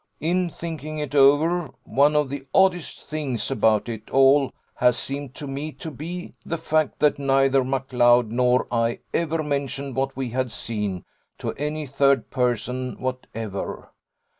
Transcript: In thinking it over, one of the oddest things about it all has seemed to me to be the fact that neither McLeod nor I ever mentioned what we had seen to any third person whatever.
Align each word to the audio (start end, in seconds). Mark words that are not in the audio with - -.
In 0.19 0.49
thinking 0.49 0.97
it 0.97 1.13
over, 1.13 1.69
one 1.83 2.15
of 2.15 2.29
the 2.29 2.47
oddest 2.55 3.03
things 3.07 3.51
about 3.51 3.87
it 3.87 4.09
all 4.09 4.51
has 4.77 4.97
seemed 4.97 5.35
to 5.35 5.45
me 5.45 5.71
to 5.73 5.91
be 5.91 6.33
the 6.43 6.57
fact 6.57 6.97
that 6.97 7.19
neither 7.19 7.61
McLeod 7.61 8.29
nor 8.31 8.65
I 8.71 9.01
ever 9.13 9.43
mentioned 9.43 9.95
what 9.95 10.17
we 10.17 10.29
had 10.31 10.51
seen 10.51 11.05
to 11.37 11.53
any 11.53 11.85
third 11.85 12.31
person 12.31 12.95
whatever. 12.99 13.91